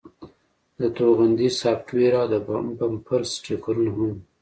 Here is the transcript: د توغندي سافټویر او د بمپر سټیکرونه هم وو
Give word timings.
د 0.79 0.81
توغندي 0.95 1.49
سافټویر 1.61 2.13
او 2.21 2.25
د 2.33 2.81
بمپر 2.97 3.21
سټیکرونه 3.33 3.89
هم 3.95 3.99
وو 4.13 4.13